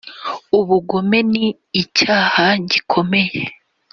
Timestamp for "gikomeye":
2.71-3.41